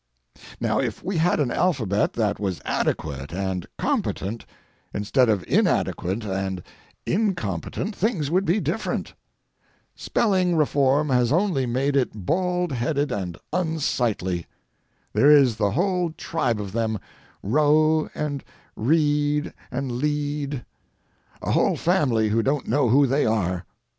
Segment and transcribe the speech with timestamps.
[0.59, 4.47] Now, if we had an alphabet that was adequate and competent,
[4.95, 6.63] instead of inadequate and
[7.05, 9.13] incompetent, things would be different.
[9.93, 14.47] Spelling reform has only made it bald headed and unsightly.
[15.13, 16.97] There is the whole tribe of them,
[17.43, 18.43] "row" and
[18.75, 23.65] "read" and "lead"—a whole family who don't know who they are.